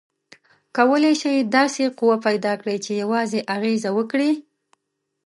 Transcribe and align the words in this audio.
کولی 0.77 1.13
شئ 1.21 1.37
داسې 1.57 1.83
قوه 1.97 2.15
پیداکړئ 2.25 2.77
چې 2.85 2.91
یوازې 3.01 3.39
اغیزه 3.55 3.89
وکړي؟ 3.97 4.31